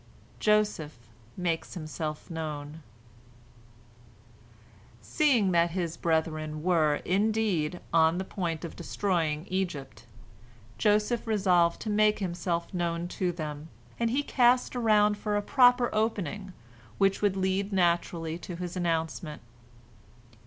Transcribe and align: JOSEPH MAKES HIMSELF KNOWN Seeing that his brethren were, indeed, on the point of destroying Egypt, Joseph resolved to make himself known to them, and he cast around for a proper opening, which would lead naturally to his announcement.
JOSEPH 0.39 0.97
MAKES 1.37 1.75
HIMSELF 1.75 2.31
KNOWN 2.31 2.81
Seeing 4.99 5.51
that 5.51 5.69
his 5.77 5.95
brethren 5.95 6.63
were, 6.63 7.01
indeed, 7.05 7.79
on 7.93 8.17
the 8.17 8.23
point 8.23 8.65
of 8.65 8.75
destroying 8.75 9.45
Egypt, 9.51 10.07
Joseph 10.79 11.27
resolved 11.27 11.79
to 11.81 11.91
make 11.91 12.17
himself 12.17 12.73
known 12.73 13.07
to 13.09 13.31
them, 13.31 13.69
and 13.99 14.09
he 14.09 14.23
cast 14.23 14.75
around 14.75 15.19
for 15.19 15.37
a 15.37 15.41
proper 15.43 15.93
opening, 15.93 16.53
which 16.97 17.21
would 17.21 17.37
lead 17.37 17.71
naturally 17.71 18.39
to 18.39 18.55
his 18.55 18.75
announcement. 18.75 19.43